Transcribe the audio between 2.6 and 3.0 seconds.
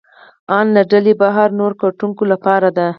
ده.